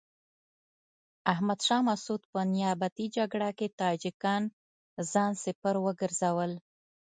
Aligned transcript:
احمد 1.33 1.59
شاه 1.67 1.81
مسعود 1.89 2.21
په 2.31 2.39
نیابتي 2.53 3.05
جګړه 3.17 3.49
کې 3.57 3.67
تاجکان 3.81 4.43
ځان 5.11 5.31
سپر 5.43 5.75
وګرځول. 5.85 6.51